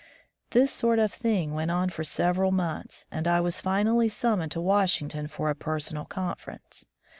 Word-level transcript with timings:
This 0.49 0.71
sort 0.73 0.97
of 0.97 1.13
thing 1.13 1.53
went 1.53 1.69
on 1.69 1.91
for 1.91 2.03
several 2.03 2.51
months, 2.51 3.05
and 3.11 3.27
I 3.27 3.39
was 3.39 3.61
finally 3.61 4.09
summoned 4.09 4.51
to 4.53 4.59
Washington 4.59 5.27
for 5.27 5.51
a 5.51 5.55
personal 5.55 6.05
conference. 6.05 6.87